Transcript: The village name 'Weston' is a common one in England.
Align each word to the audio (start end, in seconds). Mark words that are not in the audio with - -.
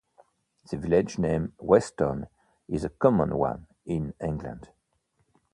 The 0.71 0.77
village 0.77 1.19
name 1.19 1.53
'Weston' 1.59 2.25
is 2.67 2.83
a 2.83 2.89
common 2.89 3.37
one 3.37 3.67
in 3.85 4.15
England. 4.19 4.69